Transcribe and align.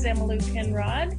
is 0.00 0.06
Emmylou 0.06 0.54
Penrod. 0.54 1.18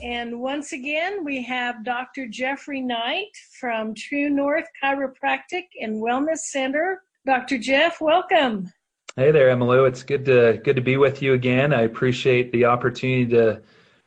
And 0.00 0.40
once 0.40 0.72
again, 0.72 1.24
we 1.24 1.42
have 1.42 1.84
Dr. 1.84 2.28
Jeffrey 2.28 2.80
Knight 2.80 3.36
from 3.58 3.92
True 3.92 4.30
North 4.30 4.66
Chiropractic 4.80 5.64
and 5.80 6.00
Wellness 6.00 6.38
Center. 6.38 7.02
Dr. 7.26 7.58
Jeff, 7.58 8.00
welcome. 8.00 8.70
Hey 9.16 9.32
there, 9.32 9.48
Emmylou. 9.48 9.88
It's 9.88 10.04
good 10.04 10.24
to 10.26 10.60
good 10.62 10.76
to 10.76 10.82
be 10.82 10.96
with 10.96 11.22
you 11.22 11.32
again. 11.32 11.72
I 11.72 11.82
appreciate 11.82 12.52
the 12.52 12.66
opportunity 12.66 13.26
to 13.32 13.62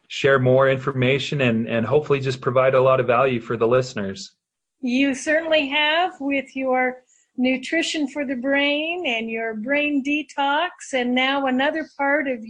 share 0.08 0.40
more 0.40 0.70
information 0.70 1.42
and, 1.42 1.68
and 1.68 1.86
hopefully 1.86 2.22
just 2.22 2.40
provide 2.40 2.76
a 2.76 2.82
lot 2.82 3.02
of 3.02 3.08
value 3.08 3.42
for 3.42 3.58
the 3.58 3.68
listeners. 3.68 4.32
You 4.80 5.16
certainly 5.16 5.68
have 5.68 6.14
with 6.22 6.56
your 6.56 7.04
nutrition 7.36 8.08
for 8.08 8.26
the 8.26 8.36
brain 8.36 9.06
and 9.06 9.30
your 9.30 9.56
brain 9.56 10.02
detox 10.02 10.70
and 10.94 11.14
now 11.14 11.48
another 11.48 11.90
part 11.98 12.28
of 12.28 12.44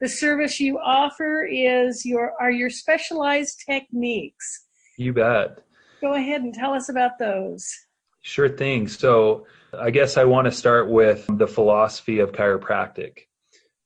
the 0.00 0.08
service 0.08 0.60
you 0.60 0.78
offer 0.78 1.44
is 1.44 2.04
your 2.04 2.32
are 2.40 2.50
your 2.50 2.70
specialized 2.70 3.62
techniques. 3.66 4.66
You 4.96 5.12
bet. 5.12 5.58
Go 6.00 6.14
ahead 6.14 6.42
and 6.42 6.54
tell 6.54 6.72
us 6.72 6.88
about 6.88 7.18
those. 7.18 7.68
Sure 8.22 8.48
thing. 8.48 8.88
So 8.88 9.46
i 9.78 9.90
guess 9.90 10.16
i 10.16 10.24
want 10.24 10.46
to 10.46 10.50
start 10.50 10.88
with 10.88 11.26
the 11.28 11.46
philosophy 11.46 12.20
of 12.20 12.32
chiropractic. 12.32 13.18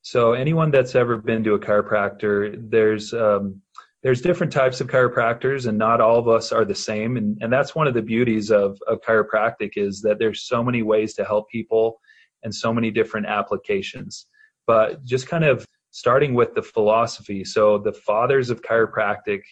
So 0.02 0.32
anyone 0.32 0.70
that's 0.70 0.94
ever 0.94 1.16
been 1.16 1.44
to 1.44 1.54
a 1.54 1.58
chiropractor 1.58 2.56
there's 2.70 3.12
um, 3.14 3.60
there's 4.02 4.20
different 4.20 4.52
types 4.52 4.80
of 4.80 4.88
chiropractors 4.88 5.66
and 5.66 5.78
not 5.78 6.00
all 6.00 6.18
of 6.18 6.28
us 6.28 6.50
are 6.50 6.64
the 6.64 6.74
same 6.74 7.16
and, 7.16 7.38
and 7.40 7.52
that's 7.52 7.74
one 7.74 7.86
of 7.86 7.94
the 7.94 8.02
beauties 8.02 8.50
of, 8.50 8.78
of 8.86 9.00
chiropractic 9.00 9.72
is 9.76 10.02
that 10.02 10.18
there's 10.18 10.42
so 10.42 10.62
many 10.62 10.82
ways 10.82 11.14
to 11.14 11.24
help 11.24 11.48
people 11.48 12.00
and 12.42 12.54
so 12.54 12.72
many 12.72 12.90
different 12.90 13.26
applications. 13.26 14.26
But 14.66 15.04
just 15.04 15.26
kind 15.28 15.44
of 15.44 15.66
starting 15.92 16.34
with 16.34 16.54
the 16.54 16.62
philosophy. 16.62 17.44
So 17.44 17.78
the 17.78 17.92
fathers 17.92 18.50
of 18.50 18.62
chiropractic 18.62 19.42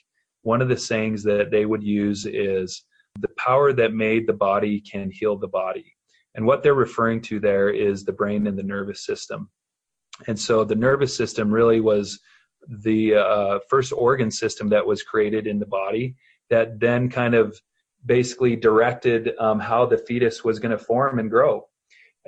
one 0.43 0.63
of 0.63 0.69
the 0.69 0.77
sayings 0.77 1.23
that 1.25 1.51
they 1.51 1.67
would 1.67 1.83
use 1.83 2.27
is 2.27 2.85
the 3.21 3.29
power 3.37 3.73
that 3.73 3.93
made 3.93 4.27
the 4.27 4.33
body 4.33 4.81
can 4.81 5.11
heal 5.11 5.37
the 5.37 5.49
body. 5.49 5.95
And 6.35 6.47
what 6.47 6.63
they're 6.63 6.75
referring 6.75 7.21
to 7.23 7.41
there 7.41 7.71
is 7.71 8.05
the 8.05 8.13
brain 8.13 8.47
and 8.47 8.59
the 8.59 8.63
nervous 8.63 9.05
system. 9.05 9.51
And 10.27 10.39
so 10.39 10.65
the 10.65 10.75
nervous 10.75 11.15
system 11.15 11.53
really 11.53 11.81
was 11.81 12.21
the 12.69 13.17
uh, 13.17 13.59
first 13.69 13.93
organ 13.93 14.31
system 14.31 14.69
that 14.69 14.87
was 14.87 15.03
created 15.03 15.47
in 15.47 15.59
the 15.59 15.67
body 15.67 16.15
that 16.51 16.79
then 16.79 17.09
kind 17.09 17.35
of 17.35 17.61
basically 18.07 18.57
directed 18.57 19.33
um, 19.39 19.59
how 19.59 19.87
the 19.87 19.99
fetus 19.99 20.45
was 20.45 20.59
going 20.59 20.71
to 20.71 20.79
form 20.79 21.19
and 21.19 21.31
grow. 21.31 21.67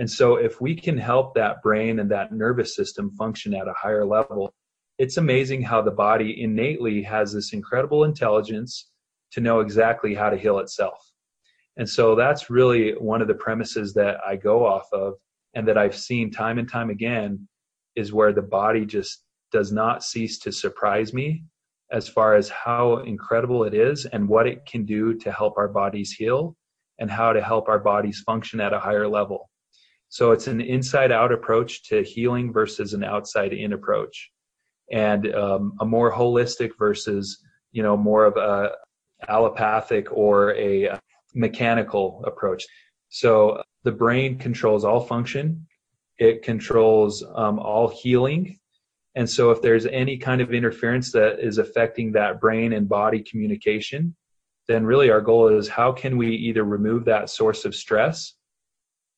And 0.03 0.11
so, 0.11 0.35
if 0.35 0.61
we 0.61 0.75
can 0.75 0.99
help 0.99 1.33
that 1.37 1.63
brain 1.63 2.01
and 2.01 2.11
that 2.11 2.33
nervous 2.33 2.75
system 2.75 3.13
function 3.13 3.55
at 3.55 3.69
a 3.69 3.73
higher 3.73 4.05
level, 4.05 4.53
it's 4.99 5.17
amazing 5.17 5.63
how 5.63 5.81
the 5.81 5.93
body 5.93 6.43
innately 6.43 7.05
has 7.05 7.33
this 7.33 7.53
incredible 7.53 8.03
intelligence 8.03 8.91
to 9.31 9.41
know 9.41 9.61
exactly 9.61 10.13
how 10.13 10.29
to 10.29 10.37
heal 10.37 10.59
itself. 10.59 10.99
And 11.77 11.89
so, 11.89 12.17
that's 12.17 12.51
really 12.51 12.95
one 12.95 13.23
of 13.23 13.29
the 13.29 13.37
premises 13.37 13.95
that 13.95 14.17
I 14.27 14.35
go 14.35 14.67
off 14.67 14.93
of 14.93 15.15
and 15.55 15.69
that 15.69 15.79
I've 15.79 15.97
seen 15.97 16.33
time 16.33 16.59
and 16.59 16.69
time 16.69 16.91
again 16.91 17.47
is 17.95 18.13
where 18.13 18.33
the 18.33 18.43
body 18.43 18.85
just 18.85 19.23
does 19.53 19.71
not 19.71 20.03
cease 20.03 20.41
to 20.41 20.51
surprise 20.51 21.15
me 21.15 21.45
as 21.93 22.09
far 22.09 22.35
as 22.35 22.49
how 22.49 22.97
incredible 23.05 23.63
it 23.63 23.73
is 23.73 24.05
and 24.07 24.29
what 24.29 24.49
it 24.49 24.67
can 24.67 24.85
do 24.85 25.15
to 25.19 25.31
help 25.31 25.57
our 25.59 25.69
bodies 25.69 26.11
heal 26.11 26.57
and 26.99 27.09
how 27.09 27.33
to 27.33 27.41
help 27.41 27.69
our 27.69 27.79
bodies 27.79 28.19
function 28.27 28.61
at 28.61 28.73
a 28.73 28.81
higher 28.81 29.07
level. 29.07 29.49
So 30.13 30.33
it's 30.33 30.47
an 30.47 30.61
inside 30.61 31.11
out 31.11 31.33
approach 31.33 31.85
to 31.89 32.03
healing 32.03 32.53
versus 32.53 32.93
an 32.93 33.03
outside 33.03 33.55
in 33.55 33.73
approach 33.73 34.31
and 34.91 35.35
um, 35.35 35.73
a 35.81 35.87
more 35.87 36.13
holistic 36.13 36.73
versus, 36.79 37.43
you 37.73 37.83
know, 37.83 37.97
more 37.97 38.27
of 38.27 38.37
a 38.37 38.73
allopathic 39.27 40.09
or 40.13 40.55
a 40.57 40.99
mechanical 41.35 42.23
approach. 42.27 42.65
So 43.09 43.63
the 43.85 43.93
brain 43.93 44.37
controls 44.37 44.85
all 44.85 45.01
function. 45.01 45.67
It 46.19 46.43
controls 46.43 47.25
um, 47.35 47.59
all 47.59 47.89
healing 47.89 48.59
and 49.15 49.29
so, 49.29 49.51
if 49.51 49.61
there's 49.61 49.87
any 49.87 50.17
kind 50.17 50.41
of 50.41 50.55
interference 50.55 51.13
that 51.13 51.39
is 51.39 51.59
affecting 51.59 52.13
that 52.13 52.41
brain 52.41 52.73
and 52.73 52.89
body 52.89 53.23
communication, 53.23 54.17
then 54.69 54.87
really 54.87 55.11
our 55.11 55.21
goal 55.21 55.49
is 55.49 55.69
how 55.69 55.93
can 55.93 56.17
we 56.17 56.35
either 56.35 56.65
remove 56.65 57.05
that 57.05 57.29
source 57.29 57.67
of 57.67 57.75
stress 57.75 58.35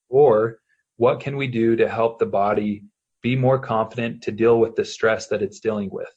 or 0.08 0.58
what 0.96 1.20
can 1.20 1.36
we 1.36 1.46
do 1.46 1.76
to 1.76 1.88
help 1.88 2.18
the 2.18 2.26
body 2.26 2.84
be 3.22 3.36
more 3.36 3.58
confident 3.58 4.22
to 4.22 4.32
deal 4.32 4.58
with 4.60 4.74
the 4.76 4.84
stress 4.84 5.26
that 5.28 5.42
it's 5.42 5.60
dealing 5.60 5.90
with? 5.90 6.12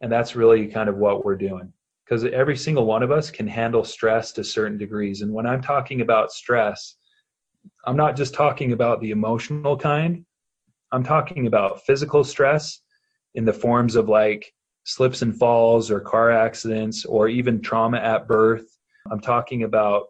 And 0.00 0.10
that's 0.10 0.36
really 0.36 0.66
kind 0.68 0.88
of 0.88 0.96
what 0.96 1.24
we're 1.24 1.36
doing. 1.36 1.72
Because 2.04 2.24
every 2.24 2.56
single 2.56 2.86
one 2.86 3.02
of 3.02 3.10
us 3.10 3.30
can 3.30 3.48
handle 3.48 3.84
stress 3.84 4.30
to 4.32 4.44
certain 4.44 4.78
degrees. 4.78 5.22
And 5.22 5.32
when 5.32 5.46
I'm 5.46 5.60
talking 5.60 6.02
about 6.02 6.30
stress, 6.30 6.96
I'm 7.84 7.96
not 7.96 8.16
just 8.16 8.32
talking 8.32 8.72
about 8.72 9.00
the 9.00 9.10
emotional 9.10 9.76
kind, 9.76 10.24
I'm 10.92 11.02
talking 11.02 11.48
about 11.48 11.84
physical 11.84 12.22
stress 12.22 12.80
in 13.34 13.44
the 13.44 13.52
forms 13.52 13.96
of 13.96 14.08
like 14.08 14.52
slips 14.84 15.22
and 15.22 15.36
falls 15.36 15.90
or 15.90 16.00
car 16.00 16.30
accidents 16.30 17.04
or 17.04 17.28
even 17.28 17.60
trauma 17.60 17.98
at 17.98 18.28
birth. 18.28 18.66
I'm 19.10 19.20
talking 19.20 19.64
about, 19.64 20.06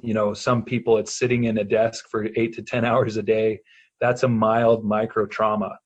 you 0.00 0.14
know, 0.14 0.34
some 0.34 0.64
people 0.64 0.98
it's 0.98 1.18
sitting 1.18 1.44
in 1.44 1.58
a 1.58 1.64
desk 1.64 2.08
for 2.10 2.28
eight 2.36 2.54
to 2.54 2.62
10 2.62 2.84
hours 2.84 3.16
a 3.16 3.22
day. 3.22 3.60
That's 4.00 4.22
a 4.22 4.28
mild 4.28 4.84
micro 4.84 5.26
trauma. 5.26 5.78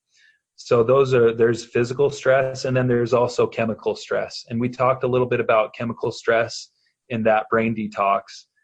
So 0.55 0.83
those 0.83 1.13
are 1.13 1.33
there's 1.33 1.65
physical 1.65 2.09
stress 2.09 2.65
and 2.65 2.77
then 2.77 2.87
there's 2.87 3.13
also 3.13 3.47
chemical 3.47 3.95
stress. 3.95 4.45
And 4.49 4.59
we 4.59 4.69
talked 4.69 5.03
a 5.03 5.07
little 5.07 5.27
bit 5.27 5.39
about 5.39 5.73
chemical 5.73 6.11
stress 6.11 6.69
in 7.09 7.23
that 7.23 7.47
brain 7.49 7.75
detox 7.75 8.23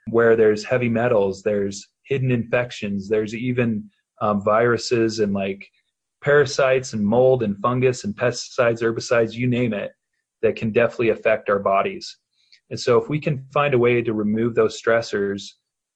where 0.10 0.36
there's 0.36 0.64
heavy 0.64 0.90
metals, 0.90 1.42
there's 1.44 1.88
hidden 2.04 2.32
infections, 2.32 3.10
there's 3.10 3.36
even 3.36 3.90
um, 4.22 4.42
viruses 4.44 5.20
and 5.20 5.34
like 5.34 5.68
parasites 6.22 6.94
and 6.94 7.06
mold 7.06 7.44
and 7.44 7.58
fungus 7.60 8.04
and 8.04 8.16
pesticides, 8.16 8.82
herbicides, 8.82 9.34
you 9.34 9.48
name 9.48 9.74
it, 9.74 9.92
that 10.42 10.56
can 10.56 10.72
definitely 10.72 11.10
affect 11.10 11.50
our 11.50 11.60
bodies. 11.60 12.18
And 12.70 12.80
so 12.80 13.02
if 13.02 13.10
we 13.10 13.20
can 13.20 13.46
find 13.54 13.74
a 13.74 13.80
way 13.80 14.02
to 14.02 14.14
remove 14.14 14.56
those 14.56 14.82
stressors, 14.82 15.44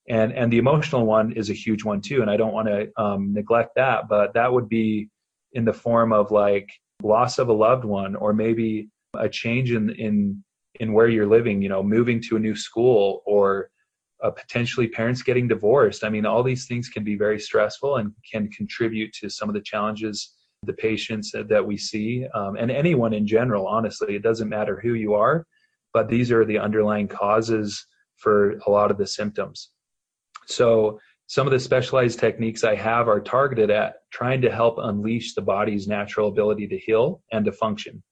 and 0.10 0.34
and 0.34 0.52
the 0.52 0.58
emotional 0.58 1.06
one 1.06 1.32
is 1.34 1.50
a 1.50 1.54
huge 1.54 1.84
one 1.84 2.02
too, 2.02 2.22
and 2.22 2.30
I 2.30 2.38
don't 2.38 2.54
want 2.54 2.68
to 2.68 2.90
um, 3.02 3.34
neglect 3.34 3.76
that, 3.76 4.10
but 4.10 4.34
that 4.34 4.52
would 4.52 4.68
be 4.68 5.10
in 5.54 5.66
the 5.66 5.74
form 5.74 6.12
of 6.12 6.32
like 6.32 6.70
loss 7.02 7.40
of 7.40 7.48
a 7.50 7.54
loved 7.54 7.86
one, 7.86 8.16
or 8.16 8.34
maybe 8.34 8.90
a 9.18 9.30
change 9.30 9.72
in 9.72 9.92
in 9.92 10.44
in 10.80 10.94
where 10.94 11.08
you're 11.08 11.28
living, 11.28 11.62
you 11.62 11.70
know, 11.70 11.84
moving 11.84 12.20
to 12.22 12.36
a 12.36 12.40
new 12.40 12.56
school, 12.56 13.22
or 13.26 13.70
uh, 14.24 14.32
potentially 14.32 14.88
parents 14.88 15.22
getting 15.22 15.48
divorced. 15.48 16.04
I 16.04 16.10
mean, 16.10 16.26
all 16.26 16.44
these 16.44 16.66
things 16.68 16.90
can 16.90 17.04
be 17.04 17.16
very 17.16 17.40
stressful 17.40 17.98
and 17.98 18.12
can 18.30 18.50
contribute 18.50 19.14
to 19.14 19.30
some 19.30 19.50
of 19.50 19.56
the 19.56 19.62
challenges 19.62 20.34
the 20.66 20.74
patients 20.74 21.34
that 21.34 21.66
we 21.66 21.78
see 21.78 22.26
um, 22.34 22.56
and 22.56 22.72
anyone 22.72 23.14
in 23.14 23.28
general. 23.28 23.68
Honestly, 23.68 24.16
it 24.16 24.24
doesn't 24.24 24.50
matter 24.50 24.80
who 24.80 24.94
you 24.94 25.14
are, 25.14 25.46
but 25.94 26.10
these 26.10 26.32
are 26.32 26.46
the 26.46 26.60
underlying 26.60 27.08
causes 27.08 27.86
for 28.18 28.58
a 28.66 28.72
lot 28.72 28.92
of 28.92 28.98
the 28.98 29.08
symptoms. 29.08 29.70
So, 30.48 31.00
some 31.28 31.48
of 31.48 31.54
the 31.54 31.60
specialized 31.60 32.20
techniques 32.20 32.64
I 32.64 32.76
have 32.76 33.08
are 33.08 33.22
targeted 33.22 33.72
at 33.72 33.96
trying 34.12 34.42
to 34.42 34.52
help 34.52 34.76
unleash 34.78 35.34
the 35.34 35.42
body's 35.42 35.88
natural 35.88 36.28
ability 36.28 36.68
to 36.68 36.78
heal 36.78 37.24
and 37.32 37.46
to 37.46 37.52
function. 37.52 38.04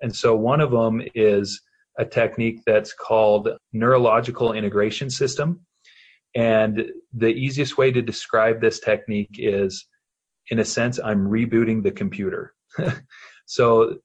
And 0.00 0.14
so, 0.14 0.34
one 0.34 0.60
of 0.60 0.70
them 0.70 1.02
is 1.14 1.60
a 1.98 2.04
technique 2.04 2.60
that's 2.66 2.92
called 2.92 3.48
neurological 3.72 4.52
integration 4.52 5.10
system. 5.10 5.60
And 6.34 6.86
the 7.12 7.28
easiest 7.28 7.78
way 7.78 7.90
to 7.90 8.02
describe 8.02 8.60
this 8.60 8.80
technique 8.80 9.36
is, 9.38 9.86
in 10.50 10.58
a 10.58 10.64
sense, 10.64 11.00
I'm 11.02 11.28
rebooting 11.28 11.82
the 11.82 11.90
computer. 11.90 12.54
so 13.46 13.98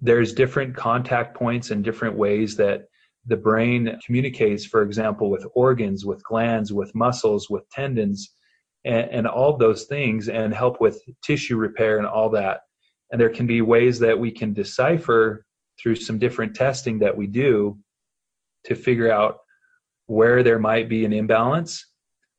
there's 0.00 0.32
different 0.32 0.76
contact 0.76 1.36
points 1.36 1.70
and 1.70 1.82
different 1.82 2.16
ways 2.16 2.56
that 2.56 2.84
the 3.26 3.36
brain 3.36 3.98
communicates, 4.04 4.64
for 4.64 4.82
example, 4.82 5.30
with 5.30 5.46
organs, 5.54 6.04
with 6.04 6.22
glands, 6.24 6.72
with 6.72 6.94
muscles, 6.94 7.50
with 7.50 7.68
tendons, 7.70 8.34
and, 8.84 9.10
and 9.10 9.26
all 9.26 9.56
those 9.56 9.84
things, 9.84 10.28
and 10.28 10.54
help 10.54 10.80
with 10.80 11.02
tissue 11.22 11.56
repair 11.56 11.98
and 11.98 12.06
all 12.06 12.30
that. 12.30 12.60
And 13.10 13.20
there 13.20 13.28
can 13.28 13.46
be 13.46 13.60
ways 13.60 13.98
that 13.98 14.18
we 14.18 14.30
can 14.30 14.52
decipher 14.52 15.44
through 15.80 15.96
some 15.96 16.18
different 16.18 16.54
testing 16.54 16.98
that 17.00 17.16
we 17.16 17.26
do 17.26 17.78
to 18.64 18.74
figure 18.74 19.10
out 19.10 19.38
where 20.06 20.42
there 20.42 20.58
might 20.58 20.88
be 20.88 21.04
an 21.04 21.12
imbalance. 21.12 21.84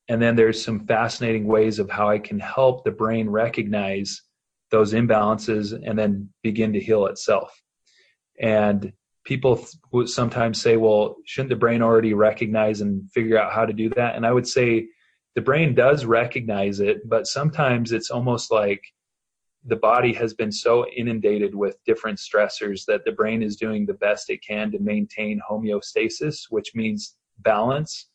And 0.07 0.21
then 0.21 0.35
there's 0.35 0.63
some 0.63 0.87
fascinating 0.87 1.45
ways 1.45 1.77
of 1.77 1.89
how 1.89 2.09
I 2.09 2.19
can 2.19 2.39
help 2.39 2.83
the 2.83 2.91
brain 2.91 3.29
recognize 3.29 4.21
those 4.71 4.93
imbalances 4.93 5.73
and 5.73 5.97
then 5.97 6.29
begin 6.43 6.73
to 6.73 6.79
heal 6.79 7.07
itself. 7.07 7.61
And 8.39 8.93
people 9.25 9.65
would 9.91 10.09
sometimes 10.09 10.61
say, 10.61 10.77
well, 10.77 11.17
shouldn't 11.25 11.49
the 11.49 11.55
brain 11.55 11.81
already 11.81 12.13
recognize 12.13 12.81
and 12.81 13.09
figure 13.11 13.37
out 13.37 13.53
how 13.53 13.65
to 13.65 13.73
do 13.73 13.89
that? 13.91 14.15
And 14.15 14.25
I 14.25 14.31
would 14.31 14.47
say 14.47 14.87
the 15.35 15.41
brain 15.41 15.75
does 15.75 16.05
recognize 16.05 16.79
it, 16.79 17.07
but 17.07 17.27
sometimes 17.27 17.91
it's 17.91 18.09
almost 18.09 18.51
like 18.51 18.83
the 19.65 19.75
body 19.75 20.13
has 20.13 20.33
been 20.33 20.51
so 20.51 20.85
inundated 20.95 21.53
with 21.53 21.83
different 21.85 22.17
stressors 22.17 22.85
that 22.85 23.03
the 23.05 23.11
brain 23.11 23.43
is 23.43 23.57
doing 23.57 23.85
the 23.85 23.93
best 23.93 24.29
it 24.29 24.41
can 24.41 24.71
to 24.71 24.79
maintain 24.79 25.41
homeostasis, 25.49 26.45
which 26.49 26.73
means 26.75 27.15
balance. 27.39 28.07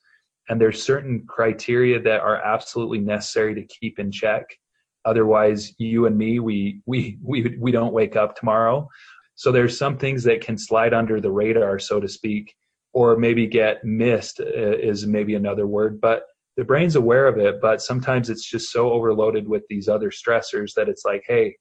And 0.49 0.61
there's 0.61 0.83
certain 0.83 1.25
criteria 1.27 2.01
that 2.01 2.21
are 2.21 2.37
absolutely 2.37 2.99
necessary 2.99 3.55
to 3.55 3.63
keep 3.65 3.99
in 3.99 4.11
check. 4.11 4.59
Otherwise, 5.05 5.75
you 5.79 6.07
and 6.07 6.17
me, 6.17 6.39
we 6.39 6.81
we 6.87 7.19
we 7.23 7.57
we 7.59 7.71
don't 7.71 7.93
wake 7.93 8.17
up 8.17 8.37
tomorrow. 8.37 8.89
So 9.35 9.51
there's 9.51 9.77
some 9.77 9.99
things 9.99 10.23
that 10.25 10.41
can 10.41 10.57
slide 10.57 10.95
under 10.95 11.21
the 11.21 11.31
radar, 11.31 11.79
so 11.79 12.01
to 12.01 12.09
speak, 12.09 12.55
or 12.93 13.17
maybe 13.17 13.47
get 13.47 13.85
missed 13.85 14.41
uh, 14.41 14.45
is 14.45 15.07
maybe 15.07 15.35
another 15.35 15.67
word. 15.67 16.01
But 16.01 16.25
the 16.57 16.65
brain's 16.65 16.97
aware 16.97 17.27
of 17.27 17.39
it, 17.39 17.61
but 17.61 17.83
sometimes 17.83 18.31
it's 18.31 18.49
just 18.49 18.71
so 18.71 18.93
overloaded 18.93 19.49
with 19.49 19.65
these 19.69 19.89
other 19.89 20.11
stressors 20.11 20.73
that 20.75 20.89
it's 20.89 21.05
like, 21.05 21.25
hey, 21.27 21.57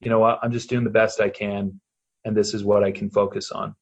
you 0.00 0.10
know 0.10 0.20
what? 0.20 0.38
I'm 0.42 0.52
just 0.52 0.70
doing 0.70 0.84
the 0.84 0.90
best 0.90 1.20
I 1.20 1.28
can, 1.28 1.80
and 2.24 2.36
this 2.36 2.54
is 2.54 2.62
what 2.62 2.84
I 2.84 2.92
can 2.92 3.10
focus 3.10 3.50
on. 3.50 3.74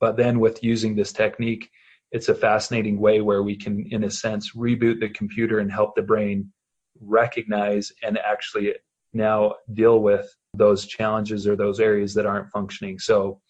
But 0.00 0.16
then 0.16 0.38
with 0.38 0.62
using 0.62 0.94
this 0.94 1.12
technique, 1.12 1.68
it's 2.12 2.28
a 2.28 2.34
fascinating 2.34 3.00
way 3.00 3.20
where 3.20 3.42
we 3.42 3.56
can, 3.56 3.84
in 3.90 4.04
a 4.04 4.10
sense, 4.10 4.52
reboot 4.54 5.00
the 5.00 5.08
computer 5.08 5.58
and 5.58 5.72
help 5.72 5.96
the 5.96 6.02
brain 6.02 6.52
recognize 7.00 7.92
and 8.02 8.18
actually 8.18 8.74
now 9.12 9.54
deal 9.72 10.00
with 10.00 10.34
those 10.54 10.86
challenges 10.86 11.46
or 11.46 11.56
those 11.56 11.80
areas 11.80 12.14
that 12.14 12.26
aren't 12.26 12.50
functioning. 12.50 12.98
So, 12.98 13.40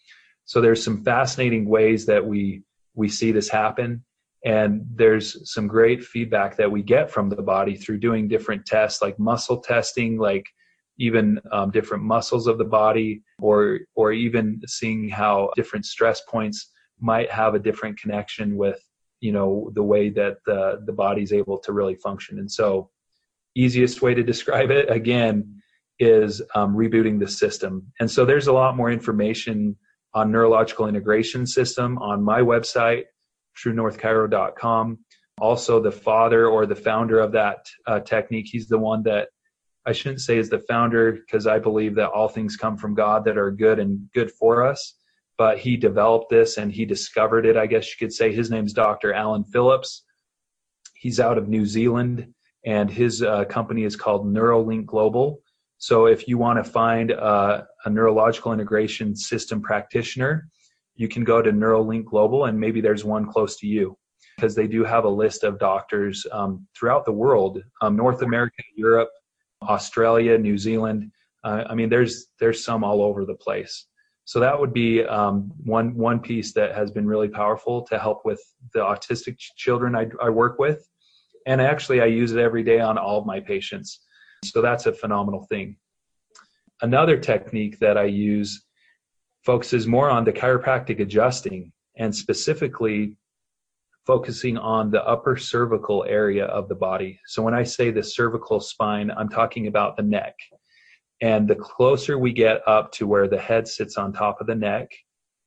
so 0.45 0.61
there's 0.61 0.85
some 0.85 1.03
fascinating 1.05 1.69
ways 1.69 2.07
that 2.07 2.25
we 2.25 2.63
we 2.95 3.09
see 3.09 3.33
this 3.33 3.49
happen 3.49 4.05
and 4.45 4.85
there's 4.95 5.51
some 5.51 5.67
great 5.67 6.05
feedback 6.05 6.57
that 6.57 6.71
we 6.71 6.83
get 6.83 7.11
from 7.11 7.29
the 7.29 7.43
body 7.43 7.77
through 7.77 7.99
doing 7.99 8.29
different 8.29 8.65
tests 8.67 9.03
like 9.03 9.19
muscle 9.19 9.59
testing 9.59 10.19
like 10.19 10.47
even 10.99 11.41
um, 11.51 11.71
different 11.71 12.05
muscles 12.05 12.47
of 12.47 12.59
the 12.59 12.65
body 12.65 13.23
or 13.41 13.81
or 13.97 14.13
even 14.13 14.61
seeing 14.67 15.09
how 15.09 15.51
different 15.57 15.85
stress 15.85 16.21
points 16.29 16.71
might 17.01 17.31
have 17.31 17.55
a 17.55 17.59
different 17.59 17.99
connection 17.99 18.57
with 18.57 18.81
you 19.21 19.33
know 19.33 19.71
the 19.75 19.83
way 19.83 20.09
that 20.11 20.37
the 20.47 20.83
the 20.87 20.93
body's 20.93 21.33
able 21.33 21.59
to 21.59 21.73
really 21.73 21.97
function 21.97 22.39
and 22.39 22.51
so 22.51 22.91
easiest 23.57 24.03
way 24.03 24.15
to 24.15 24.23
describe 24.23 24.71
it 24.71 24.91
again 24.91 25.63
is 25.99 26.43
um, 26.55 26.75
rebooting 26.75 27.21
the 27.21 27.29
system 27.29 27.87
and 28.01 28.11
so 28.11 28.25
there's 28.25 28.49
a 28.49 28.53
lot 28.53 28.77
more 28.77 28.91
information 28.91 29.77
on 30.13 30.31
neurological 30.31 30.89
integration 30.89 31.47
system 31.47 31.99
on 31.99 32.23
my 32.23 32.41
website 32.41 33.05
truenorthchiro.com. 33.57 34.99
Also, 35.41 35.81
the 35.81 35.93
father 35.93 36.47
or 36.47 36.67
the 36.67 36.77
founder 36.77 37.19
of 37.19 37.33
that 37.33 37.67
uh, 37.87 38.01
technique, 38.01 38.47
he's 38.51 38.69
the 38.69 38.79
one 38.79 39.03
that 39.03 39.29
I 39.87 39.93
shouldn't 39.93 40.21
say 40.21 40.39
is 40.39 40.49
the 40.49 40.61
founder 40.61 41.13
because 41.13 41.47
I 41.47 41.59
believe 41.59 41.97
that 41.97 42.11
all 42.11 42.29
things 42.29 42.57
come 42.57 42.77
from 42.77 42.95
God 42.95 43.25
that 43.25 43.37
are 43.37 43.51
good 43.51 43.79
and 43.79 44.09
good 44.15 44.31
for 44.31 44.65
us. 44.65 44.95
But 45.37 45.59
he 45.59 45.77
developed 45.77 46.31
this 46.31 46.59
and 46.59 46.71
he 46.73 46.85
discovered 46.85 47.45
it, 47.45 47.57
I 47.57 47.67
guess 47.67 47.89
you 47.89 47.97
could 47.99 48.13
say. 48.13 48.33
His 48.33 48.51
name's 48.51 48.73
Dr. 48.73 49.13
Alan 49.13 49.45
Phillips. 49.45 50.05
He's 50.95 51.19
out 51.19 51.37
of 51.37 51.49
New 51.49 51.67
Zealand 51.67 52.33
and 52.65 52.91
his 52.91 53.23
uh, 53.23 53.45
company 53.45 53.85
is 53.85 53.97
called 53.97 54.27
Neurolink 54.27 54.87
Global. 54.87 55.41
So 55.79 56.07
if 56.07 56.27
you 56.29 56.39
want 56.39 56.65
to 56.65 56.71
find 56.71 57.13
uh, 57.13 57.63
a 57.85 57.91
neurological 57.91 58.53
integration 58.53 59.15
system 59.15 59.61
practitioner, 59.61 60.49
you 60.95 61.09
can 61.09 61.25
go 61.25 61.43
to 61.43 61.53
Neurolink 61.53 62.05
Global 62.05 62.47
and 62.47 62.59
maybe 62.59 62.81
there's 62.81 63.05
one 63.05 63.27
close 63.27 63.57
to 63.57 63.67
you 63.67 63.97
because 64.37 64.55
they 64.55 64.67
do 64.67 64.85
have 64.85 65.05
a 65.05 65.09
list 65.09 65.45
of 65.45 65.59
doctors 65.59 66.27
um, 66.33 66.67
throughout 66.77 67.05
the 67.05 67.13
world, 67.13 67.63
um, 67.83 67.97
North 67.97 68.23
America, 68.23 68.63
Europe, 68.77 69.11
Australia, 69.63 70.39
New 70.39 70.59
Zealand. 70.59 71.11
Uh, 71.43 71.65
I 71.69 71.75
mean, 71.75 71.89
there's 71.89 72.27
there's 72.41 72.65
some 72.65 72.83
all 72.85 73.03
over 73.03 73.25
the 73.25 73.35
place. 73.35 73.87
So 74.25 74.41
that 74.41 74.59
would 74.59 74.73
be 74.73 75.05
um, 75.05 75.53
one 75.63 75.95
one 75.95 76.19
piece 76.19 76.53
that 76.55 76.75
has 76.75 76.91
been 76.91 77.07
really 77.07 77.29
powerful 77.29 77.83
to 77.87 77.99
help 77.99 78.25
with 78.25 78.43
the 78.73 78.81
autistic 78.81 79.37
children 79.57 79.95
I, 79.95 80.07
I 80.21 80.31
work 80.31 80.59
with, 80.59 80.89
and 81.47 81.61
actually 81.61 82.01
I 82.01 82.07
use 82.07 82.33
it 82.33 82.39
every 82.39 82.63
day 82.63 82.81
on 82.81 82.99
all 82.99 83.19
of 83.19 83.27
my 83.27 83.41
patients. 83.41 84.01
So 84.45 84.61
that's 84.63 84.87
a 84.87 84.93
phenomenal 84.93 85.47
thing. 85.51 85.77
Another 86.83 87.17
technique 87.17 87.79
that 87.81 87.97
I 87.97 88.05
use 88.05 88.65
focuses 89.45 89.87
more 89.87 90.11
on 90.11 90.25
the 90.25 90.33
chiropractic 90.33 91.01
adjusting 91.01 91.73
and 91.97 92.15
specifically 92.15 93.17
focusing 94.07 94.59
on 94.59 94.91
the 94.91 95.03
upper 95.07 95.37
cervical 95.37 96.05
area 96.07 96.45
of 96.47 96.69
the 96.69 96.75
body. 96.75 97.19
So 97.27 97.43
when 97.43 97.55
I 97.55 97.63
say 97.63 97.91
the 97.91 98.03
cervical 98.03 98.61
spine, 98.61 99.11
I'm 99.11 99.29
talking 99.29 99.67
about 99.67 99.97
the 99.97 100.03
neck. 100.03 100.35
And 101.23 101.49
the 101.49 101.55
closer 101.55 102.19
we 102.19 102.33
get 102.33 102.61
up 102.67 102.93
to 102.93 103.07
where 103.07 103.29
the 103.29 103.39
head 103.39 103.67
sits 103.67 103.97
on 103.97 104.13
top 104.13 104.41
of 104.41 104.47
the 104.47 104.55
neck, 104.55 104.91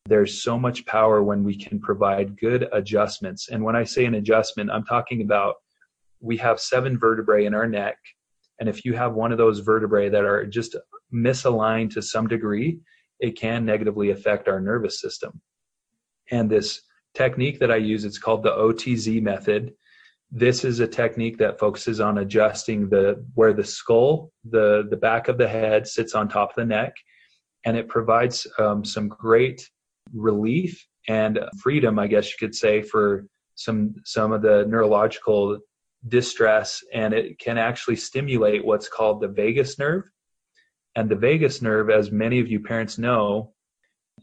there's 0.08 0.42
so 0.42 0.58
much 0.58 0.86
power 0.86 1.22
when 1.22 1.44
we 1.44 1.56
can 1.56 1.80
provide 1.80 2.40
good 2.40 2.68
adjustments. 2.72 3.50
And 3.50 3.64
when 3.64 3.76
I 3.76 3.84
say 3.84 4.06
an 4.06 4.16
adjustment, 4.16 4.72
I'm 4.72 4.86
talking 4.86 5.22
about 5.22 5.56
we 6.28 6.38
have 6.38 6.60
seven 6.60 7.00
vertebrae 7.00 7.46
in 7.46 7.54
our 7.54 7.68
neck. 7.68 7.98
And 8.60 8.68
if 8.68 8.84
you 8.84 8.94
have 8.94 9.14
one 9.14 9.32
of 9.32 9.38
those 9.38 9.60
vertebrae 9.60 10.10
that 10.10 10.26
are 10.26 10.46
just 10.46 10.76
misaligned 11.14 11.94
to 11.94 12.02
some 12.02 12.28
degree, 12.28 12.80
it 13.20 13.40
can 13.40 13.66
negatively 13.66 14.12
affect 14.12 14.48
our 14.48 14.60
nervous 14.60 15.00
system. 15.00 15.42
And 16.30 16.50
this 16.50 16.82
technique 17.16 17.60
that 17.60 17.72
I 17.72 17.78
use, 17.78 18.04
it's 18.04 18.20
called 18.20 18.44
the 18.44 18.52
OTZ 18.52 19.22
method. 19.22 19.74
This 20.30 20.66
is 20.66 20.82
a 20.82 20.88
technique 20.88 21.38
that 21.38 21.58
focuses 21.58 22.02
on 22.02 22.18
adjusting 22.18 22.90
the 22.90 23.26
where 23.36 23.54
the 23.54 23.64
skull, 23.64 24.32
the 24.44 24.86
the 24.90 24.98
back 24.98 25.30
of 25.30 25.38
the 25.38 25.48
head 25.48 25.88
sits 25.88 26.14
on 26.14 26.28
top 26.28 26.50
of 26.50 26.56
the 26.58 26.66
neck, 26.66 26.94
and 27.64 27.78
it 27.78 27.88
provides 27.88 28.46
um, 28.60 28.84
some 28.84 29.08
great 29.08 29.70
relief 30.14 30.86
and 31.08 31.40
freedom, 31.62 31.98
I 31.98 32.08
guess 32.08 32.28
you 32.30 32.36
could 32.38 32.54
say, 32.54 32.82
for 32.82 33.26
some 33.56 33.96
some 34.04 34.34
of 34.34 34.42
the 34.42 34.66
neurological 34.68 35.60
distress, 36.08 36.84
and 36.94 37.14
it 37.14 37.40
can 37.40 37.58
actually 37.58 37.96
stimulate 37.96 38.66
what's 38.66 38.88
called 38.88 39.22
the 39.22 39.28
vagus 39.28 39.80
nerve, 39.80 40.04
and 40.96 41.10
the 41.10 41.16
vagus 41.16 41.62
nerve, 41.62 41.90
as 41.90 42.12
many 42.12 42.40
of 42.40 42.48
you 42.48 42.60
parents 42.60 42.98
know, 42.98 43.54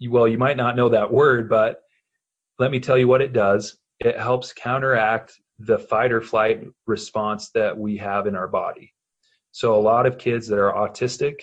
well, 0.09 0.27
you 0.27 0.39
might 0.39 0.57
not 0.57 0.77
know 0.77 0.89
that 0.89 1.13
word, 1.13 1.49
but 1.49 1.81
let 2.59 2.71
me 2.71 2.81
tell 2.81 2.99
you 2.99 3.09
what 3.09 3.23
it 3.23 3.33
does. 3.33 3.77
It 4.01 4.19
helps 4.19 4.53
counteract 4.53 5.35
the 5.61 5.79
fight 5.79 6.13
or 6.13 6.21
flight 6.21 6.65
response 6.87 7.51
that 7.51 7.77
we 7.77 7.97
have 7.99 8.27
in 8.27 8.35
our 8.35 8.49
body. 8.49 8.93
So, 9.53 9.77
a 9.77 9.81
lot 9.81 10.07
of 10.07 10.19
kids 10.19 10.49
that 10.49 10.59
are 10.59 10.73
autistic 10.73 11.37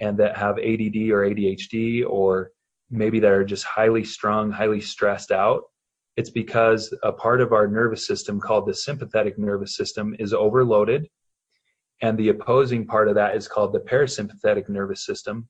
and 0.00 0.16
that 0.18 0.36
have 0.36 0.58
ADD 0.58 1.10
or 1.10 1.26
ADHD, 1.26 2.04
or 2.08 2.50
maybe 2.90 3.20
that 3.20 3.30
are 3.30 3.44
just 3.44 3.64
highly 3.64 4.04
strung, 4.04 4.50
highly 4.50 4.80
stressed 4.80 5.32
out, 5.32 5.64
it's 6.16 6.30
because 6.30 6.94
a 7.02 7.12
part 7.12 7.40
of 7.40 7.52
our 7.52 7.66
nervous 7.66 8.06
system 8.06 8.40
called 8.40 8.66
the 8.66 8.74
sympathetic 8.74 9.38
nervous 9.38 9.76
system 9.76 10.14
is 10.18 10.34
overloaded 10.34 11.08
and 12.02 12.18
the 12.18 12.30
opposing 12.30 12.84
part 12.84 13.08
of 13.08 13.14
that 13.14 13.36
is 13.36 13.46
called 13.46 13.72
the 13.72 13.80
parasympathetic 13.80 14.68
nervous 14.68 15.06
system. 15.06 15.48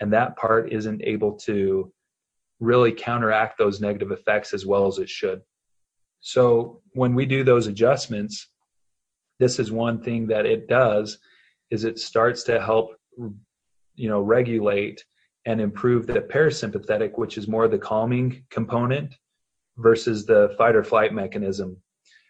And 0.00 0.12
that 0.12 0.36
part 0.36 0.72
isn't 0.72 1.02
able 1.04 1.34
to 1.40 1.92
really 2.58 2.90
counteract 2.90 3.58
those 3.58 3.80
negative 3.80 4.10
effects 4.10 4.54
as 4.54 4.64
well 4.64 4.86
as 4.86 4.98
it 4.98 5.10
should. 5.10 5.42
So 6.20 6.80
when 6.94 7.14
we 7.14 7.26
do 7.26 7.44
those 7.44 7.66
adjustments, 7.66 8.48
this 9.38 9.58
is 9.58 9.70
one 9.70 10.02
thing 10.02 10.26
that 10.28 10.46
it 10.46 10.68
does 10.68 11.18
is 11.70 11.84
it 11.84 11.98
starts 11.98 12.44
to 12.44 12.60
help 12.60 12.96
you 13.96 14.08
know 14.08 14.20
regulate 14.20 15.04
and 15.46 15.60
improve 15.60 16.06
the 16.06 16.20
parasympathetic 16.20 17.16
which 17.16 17.36
is 17.36 17.46
more 17.46 17.68
the 17.68 17.78
calming 17.78 18.44
component 18.50 19.14
versus 19.76 20.24
the 20.26 20.54
fight 20.58 20.76
or 20.76 20.84
flight 20.84 21.12
mechanism 21.12 21.76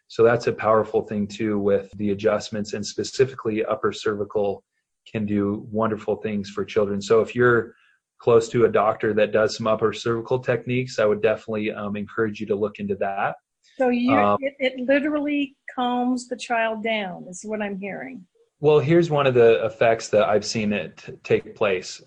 so 0.09 0.23
that's 0.23 0.47
a 0.47 0.53
powerful 0.53 1.03
thing 1.03 1.27
too 1.27 1.59
with 1.59 1.91
the 1.97 2.11
adjustments 2.11 2.73
and 2.73 2.85
specifically 2.85 3.65
upper 3.65 3.93
cervical 3.93 4.63
can 5.11 5.27
do 5.27 5.67
wonderful 5.71 6.17
things 6.17 6.51
for 6.51 6.65
children. 6.65 7.01
So 7.01 7.21
if 7.21 7.35
you're 7.35 7.75
close 8.19 8.49
to 8.51 8.65
a 8.65 8.69
doctor 8.69 9.13
that 9.15 9.33
does 9.33 9.57
some 9.57 9.67
upper 9.67 9.93
cervical 9.93 10.39
techniques, 10.39 10.99
I 10.99 11.05
would 11.05 11.23
definitely 11.23 11.73
um, 11.73 11.97
encourage 11.97 12.41
you 12.41 12.47
to 12.47 12.55
look 12.55 12.79
into 12.79 12.95
that. 12.97 13.37
So 13.77 13.89
you, 13.89 14.15
um, 14.15 14.39
it, 14.41 14.55
it 14.59 14.81
literally 14.87 15.57
calms 15.75 16.29
the 16.29 16.37
child 16.37 16.83
down, 16.83 17.27
is 17.29 17.43
what 17.45 17.61
I'm 17.61 17.79
hearing. 17.79 18.25
Well, 18.61 18.79
here's 18.79 19.11
one 19.11 19.27
of 19.27 19.35
the 19.35 19.65
effects 19.65 20.09
that 20.09 20.29
I've 20.29 20.45
seen 20.45 20.73
it 20.73 21.21
take 21.25 21.55
place. 21.55 22.01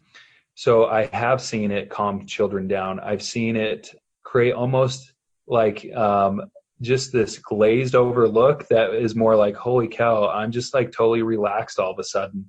So 0.55 0.85
I 0.85 1.07
have 1.13 1.41
seen 1.41 1.71
it 1.71 1.89
calm 1.89 2.25
children 2.25 2.67
down. 2.67 2.99
I've 2.99 3.21
seen 3.21 3.55
it 3.55 3.93
create 4.23 4.53
almost 4.53 5.13
like 5.47 5.91
um, 5.95 6.41
just 6.81 7.11
this 7.11 7.37
glazed 7.39 7.95
over 7.95 8.27
look 8.27 8.67
that 8.67 8.93
is 8.93 9.15
more 9.15 9.35
like 9.35 9.55
holy 9.55 9.87
cow 9.87 10.29
i'm 10.29 10.51
just 10.51 10.73
like 10.73 10.91
totally 10.91 11.23
relaxed 11.23 11.79
all 11.79 11.91
of 11.91 11.99
a 11.99 12.03
sudden. 12.03 12.45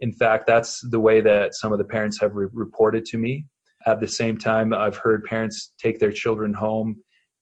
In 0.00 0.12
fact 0.12 0.46
that's 0.46 0.80
the 0.90 1.00
way 1.00 1.20
that 1.20 1.54
some 1.54 1.72
of 1.72 1.78
the 1.78 1.84
parents 1.84 2.20
have 2.20 2.34
re- 2.34 2.48
reported 2.52 3.04
to 3.06 3.18
me. 3.18 3.46
At 3.86 4.00
the 4.00 4.08
same 4.08 4.36
time 4.36 4.74
i've 4.74 4.96
heard 4.96 5.24
parents 5.24 5.72
take 5.78 5.98
their 5.98 6.12
children 6.12 6.52
home 6.52 6.96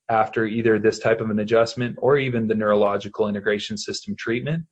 after 0.09 0.47
either 0.47 0.79
this 0.79 0.99
type 0.99 1.21
of 1.21 1.31
an 1.31 1.41
adjustment 1.41 1.97
or 1.99 2.17
even 2.17 2.47
the 2.47 2.55
neurological 2.55 3.29
integration 3.29 3.77
system 3.77 4.15
treatment 4.17 4.65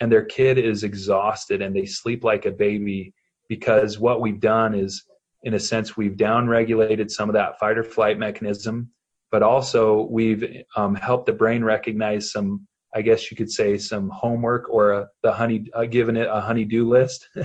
and 0.00 0.12
their 0.12 0.24
kid 0.24 0.58
is 0.58 0.82
exhausted 0.82 1.62
and 1.62 1.74
they 1.74 1.86
sleep 1.86 2.24
like 2.24 2.44
a 2.44 2.50
baby 2.50 3.14
because 3.48 3.98
what 3.98 4.20
we've 4.20 4.40
done 4.40 4.74
is 4.74 5.04
in 5.44 5.54
a 5.54 5.60
sense 5.60 5.96
we've 5.96 6.16
downregulated 6.16 7.10
some 7.10 7.28
of 7.28 7.34
that 7.34 7.58
fight 7.58 7.78
or 7.78 7.84
flight 7.84 8.18
mechanism 8.18 8.90
but 9.30 9.42
also 9.42 10.06
we've 10.10 10.62
um, 10.76 10.94
helped 10.94 11.26
the 11.26 11.32
brain 11.32 11.62
recognize 11.64 12.30
some 12.32 12.66
i 12.94 13.02
guess 13.02 13.30
you 13.30 13.36
could 13.36 13.50
say 13.50 13.76
some 13.76 14.08
homework 14.10 14.68
or 14.70 14.92
a, 14.92 15.08
the 15.22 15.32
honey 15.32 15.66
uh, 15.74 15.84
given 15.84 16.16
it 16.16 16.28
a 16.30 16.40
honey-do 16.40 16.88
list. 16.88 17.28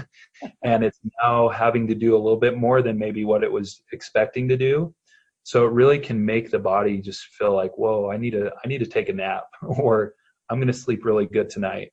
And 0.64 0.84
it's 0.84 1.00
now 1.22 1.50
having 1.50 1.88
to 1.88 1.94
do 1.94 2.16
a 2.16 2.24
little 2.24 2.40
bit 2.40 2.58
more 2.58 2.82
than 2.82 2.98
maybe 2.98 3.26
what 3.26 3.44
it 3.44 3.52
was 3.52 3.84
expecting 3.92 4.48
to 4.48 4.58
do. 4.58 4.92
So 5.44 5.68
it 5.68 5.72
really 5.72 6.00
can 6.00 6.26
make 6.26 6.50
the 6.50 6.58
body 6.58 6.98
just 7.00 7.22
feel 7.38 7.54
like 7.54 7.78
whoa 7.78 8.10
i 8.10 8.18
need 8.18 8.32
to 8.32 8.52
i 8.64 8.68
need 8.68 8.80
to 8.80 8.88
take 8.88 9.10
a 9.10 9.14
nap 9.14 9.46
or 9.62 10.14
i'm 10.50 10.58
going 10.58 10.68
to 10.68 10.74
sleep 10.74 11.06
really 11.06 11.28
good 11.28 11.50
tonight. 11.50 11.92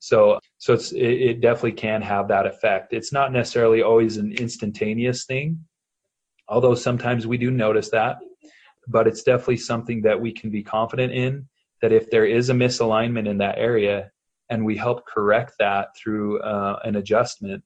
So 0.00 0.38
so 0.58 0.74
it's 0.74 0.92
it, 0.92 1.16
it 1.30 1.40
definitely 1.40 1.72
can 1.72 2.02
have 2.02 2.28
that 2.28 2.46
effect. 2.46 2.92
It's 2.92 3.12
not 3.12 3.32
necessarily 3.32 3.82
always 3.82 4.16
an 4.16 4.32
instantaneous 4.32 5.24
thing 5.24 5.58
although 6.48 6.74
sometimes 6.74 7.26
we 7.26 7.36
do 7.36 7.50
notice 7.50 7.90
that 7.90 8.18
but 8.88 9.06
it's 9.06 9.22
definitely 9.22 9.58
something 9.58 10.02
that 10.02 10.20
we 10.20 10.32
can 10.32 10.50
be 10.50 10.62
confident 10.62 11.12
in 11.12 11.46
that 11.82 11.92
if 11.92 12.10
there 12.10 12.24
is 12.24 12.50
a 12.50 12.54
misalignment 12.54 13.28
in 13.28 13.38
that 13.38 13.58
area 13.58 14.10
and 14.50 14.64
we 14.64 14.76
help 14.76 15.06
correct 15.06 15.52
that 15.58 15.88
through 15.96 16.40
uh, 16.40 16.78
an 16.84 16.96
adjustment 16.96 17.62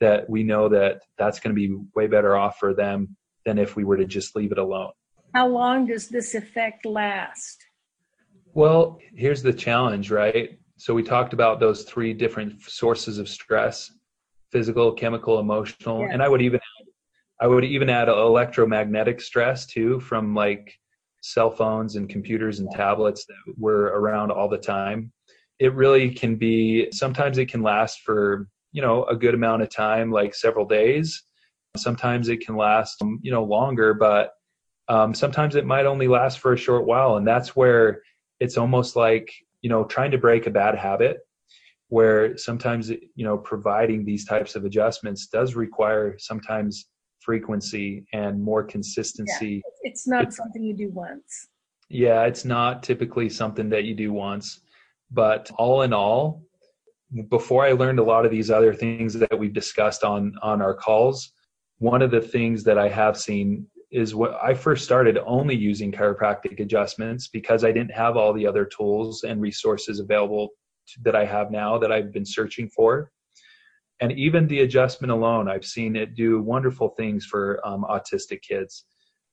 that 0.00 0.28
we 0.30 0.42
know 0.42 0.68
that 0.68 1.02
that's 1.18 1.40
going 1.40 1.54
to 1.54 1.60
be 1.60 1.76
way 1.94 2.06
better 2.06 2.36
off 2.36 2.58
for 2.58 2.74
them 2.74 3.16
than 3.44 3.58
if 3.58 3.76
we 3.76 3.84
were 3.84 3.96
to 3.96 4.04
just 4.04 4.34
leave 4.36 4.52
it 4.52 4.58
alone. 4.58 4.92
How 5.34 5.48
long 5.48 5.86
does 5.86 6.08
this 6.08 6.34
effect 6.34 6.86
last? 6.86 7.64
Well 8.54 8.98
here's 9.12 9.42
the 9.42 9.52
challenge 9.52 10.10
right? 10.10 10.58
So 10.76 10.94
we 10.94 11.02
talked 11.02 11.32
about 11.32 11.60
those 11.60 11.84
three 11.84 12.12
different 12.12 12.62
sources 12.62 13.18
of 13.18 13.28
stress 13.28 13.90
physical 14.54 14.92
chemical 14.92 15.40
emotional 15.40 16.02
yeah. 16.02 16.10
and 16.12 16.22
i 16.22 16.28
would 16.28 16.40
even 16.40 16.60
I 17.40 17.46
would 17.46 17.64
even 17.64 17.90
add 17.90 18.08
electromagnetic 18.08 19.20
stress 19.20 19.66
too 19.66 20.00
from 20.00 20.34
like 20.34 20.78
cell 21.22 21.50
phones 21.50 21.96
and 21.96 22.08
computers 22.08 22.60
and 22.60 22.70
tablets 22.70 23.24
that 23.26 23.54
were 23.56 23.84
around 23.84 24.30
all 24.30 24.48
the 24.48 24.58
time. 24.58 25.12
It 25.58 25.74
really 25.74 26.10
can 26.10 26.36
be 26.36 26.88
sometimes 26.92 27.38
it 27.38 27.48
can 27.48 27.62
last 27.62 28.00
for, 28.00 28.48
you 28.72 28.82
know, 28.82 29.04
a 29.04 29.16
good 29.16 29.34
amount 29.34 29.62
of 29.62 29.70
time, 29.70 30.10
like 30.10 30.34
several 30.34 30.66
days. 30.66 31.22
Sometimes 31.76 32.28
it 32.28 32.44
can 32.44 32.56
last, 32.56 33.00
you 33.22 33.32
know, 33.32 33.42
longer, 33.42 33.94
but 33.94 34.32
um, 34.88 35.14
sometimes 35.14 35.56
it 35.56 35.66
might 35.66 35.86
only 35.86 36.08
last 36.08 36.38
for 36.38 36.52
a 36.52 36.58
short 36.58 36.86
while. 36.86 37.16
And 37.16 37.26
that's 37.26 37.56
where 37.56 38.02
it's 38.38 38.58
almost 38.58 38.96
like, 38.96 39.32
you 39.62 39.70
know, 39.70 39.84
trying 39.84 40.10
to 40.10 40.18
break 40.18 40.46
a 40.46 40.50
bad 40.50 40.76
habit 40.76 41.18
where 41.88 42.36
sometimes, 42.36 42.90
you 42.90 43.24
know, 43.24 43.38
providing 43.38 44.04
these 44.04 44.24
types 44.24 44.56
of 44.56 44.64
adjustments 44.64 45.26
does 45.26 45.54
require 45.54 46.16
sometimes 46.18 46.86
frequency 47.24 48.04
and 48.12 48.42
more 48.42 48.62
consistency. 48.62 49.62
Yeah, 49.64 49.90
it's 49.90 50.06
not 50.06 50.24
it's, 50.24 50.36
something 50.36 50.62
you 50.62 50.74
do 50.74 50.90
once. 50.90 51.48
Yeah, 51.88 52.24
it's 52.24 52.44
not 52.44 52.82
typically 52.82 53.28
something 53.28 53.68
that 53.70 53.84
you 53.84 53.94
do 53.94 54.12
once. 54.12 54.60
But 55.10 55.50
all 55.58 55.82
in 55.82 55.92
all, 55.92 56.42
before 57.28 57.64
I 57.64 57.72
learned 57.72 57.98
a 57.98 58.04
lot 58.04 58.24
of 58.24 58.30
these 58.30 58.50
other 58.50 58.74
things 58.74 59.14
that 59.14 59.38
we've 59.38 59.52
discussed 59.52 60.02
on 60.02 60.34
on 60.42 60.60
our 60.60 60.74
calls, 60.74 61.32
one 61.78 62.02
of 62.02 62.10
the 62.10 62.20
things 62.20 62.64
that 62.64 62.78
I 62.78 62.88
have 62.88 63.16
seen 63.16 63.66
is 63.90 64.14
what 64.14 64.34
I 64.42 64.54
first 64.54 64.84
started 64.84 65.18
only 65.24 65.54
using 65.54 65.92
chiropractic 65.92 66.58
adjustments 66.58 67.28
because 67.28 67.64
I 67.64 67.70
didn't 67.70 67.92
have 67.92 68.16
all 68.16 68.32
the 68.32 68.46
other 68.46 68.64
tools 68.64 69.22
and 69.22 69.40
resources 69.40 70.00
available 70.00 70.48
to, 70.88 71.00
that 71.02 71.14
I 71.14 71.24
have 71.24 71.52
now 71.52 71.78
that 71.78 71.92
I've 71.92 72.12
been 72.12 72.26
searching 72.26 72.68
for 72.68 73.12
and 74.00 74.12
even 74.12 74.46
the 74.46 74.60
adjustment 74.60 75.10
alone 75.10 75.48
i've 75.48 75.64
seen 75.64 75.96
it 75.96 76.14
do 76.14 76.40
wonderful 76.40 76.90
things 76.90 77.24
for 77.24 77.64
um, 77.66 77.84
autistic 77.88 78.42
kids 78.42 78.84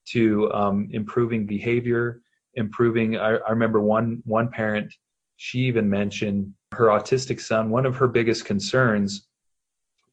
to 0.05 0.51
um, 0.51 0.87
improving 0.91 1.45
behavior 1.45 2.21
improving 2.55 3.17
I, 3.17 3.35
I, 3.35 3.51
remember 3.51 3.81
one 3.81 4.21
one 4.25 4.49
parent 4.49 4.93
she 5.37 5.59
even 5.59 5.89
mentioned 5.89 6.53
her 6.73 6.87
autistic 6.87 7.39
son 7.39 7.69
one 7.69 7.85
of 7.85 7.95
her 7.97 8.07
biggest 8.07 8.45
concerns 8.45 9.27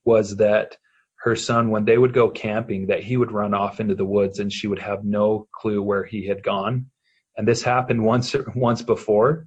was 0.05 0.37
that 0.37 0.76
her 1.19 1.35
son 1.35 1.71
when 1.71 1.85
they 1.85 1.99
would 1.99 2.12
go 2.12 2.31
camping 2.31 2.87
that 2.87 3.02
he 3.02 3.17
would 3.17 3.33
run 3.33 3.52
off 3.52 3.81
into 3.81 3.95
the 3.95 4.05
woods 4.05 4.38
and 4.38 4.52
she 4.52 4.67
would 4.67 4.78
have 4.78 5.05
no 5.05 5.49
clue 5.52 5.83
where 5.83 6.05
he 6.05 6.26
had 6.26 6.43
gone. 6.43 6.87
And 7.37 7.47
this 7.47 7.62
happened 7.62 8.05
once 8.05 8.35
once 8.55 8.83
before. 8.83 9.47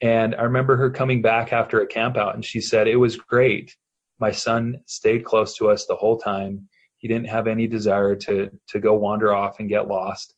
And 0.00 0.34
i 0.34 0.42
remember 0.42 0.76
her 0.76 0.90
coming 0.90 1.22
back 1.22 1.52
after 1.52 1.80
a 1.80 1.86
camp 1.86 2.16
out 2.16 2.34
and 2.34 2.44
she 2.44 2.60
said 2.60 2.86
it 2.86 2.96
was 2.96 3.16
great 3.16 3.76
my 4.22 4.30
son 4.30 4.80
stayed 4.86 5.24
close 5.24 5.56
to 5.56 5.68
us 5.68 5.84
the 5.84 5.96
whole 5.96 6.16
time. 6.16 6.68
He 6.98 7.08
didn't 7.08 7.28
have 7.36 7.48
any 7.48 7.66
desire 7.66 8.14
to 8.26 8.48
to 8.68 8.78
go 8.78 8.94
wander 8.94 9.34
off 9.34 9.58
and 9.58 9.68
get 9.68 9.88
lost. 9.88 10.34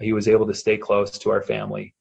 He 0.00 0.14
was 0.14 0.26
able 0.26 0.46
to 0.46 0.54
stay 0.54 0.78
close 0.78 1.10
to 1.18 1.30
our 1.30 1.42
family, 1.42 1.94